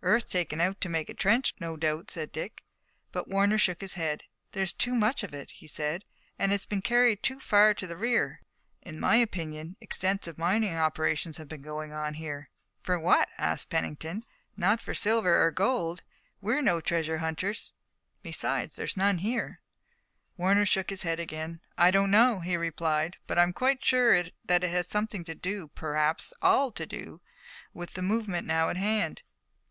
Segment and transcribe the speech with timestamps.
[0.00, 2.62] "Earth taken out to make a trench, no doubt," said Dick.
[3.10, 4.24] But Warner shook his head.
[4.52, 6.04] "There's too much of it," he said,
[6.38, 8.40] "and it's been carried too far to the rear.
[8.82, 12.48] In my opinion extensive mining operations have been going on here."
[12.82, 14.24] "For what?" asked Pennington.
[14.56, 16.04] "Not for silver or gold.
[16.40, 17.72] We're no treasure hunters,
[18.18, 19.60] and besides, there's none here."
[20.38, 21.60] Warner shook his head again.
[21.76, 25.68] "I don't know," he replied, "but I'm quite sure that it has something to do,
[25.74, 27.20] perhaps all to do,
[27.74, 29.22] with the movement now at hand.